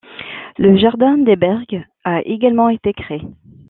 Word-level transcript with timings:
Le 0.57 0.77
jardin 0.77 1.19
Debergue 1.19 1.85
a 2.03 2.21
également 2.25 2.69
été 2.69 2.91
créé. 2.91 3.21